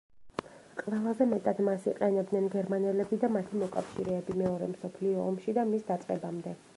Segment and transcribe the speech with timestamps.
[0.77, 6.59] ყველაზე მეტად მას იყენებდნენ გერმანელები და მათი მოკავშირეები, მეორე მსოფლიო ომში და მის დაწყებამდე.